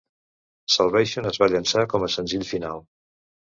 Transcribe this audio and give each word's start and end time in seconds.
"Salvation" 0.75 1.29
es 1.33 1.39
va 1.45 1.51
llançar 1.53 1.85
com 1.93 2.09
a 2.09 2.11
senzill 2.17 2.49
final. 2.55 2.85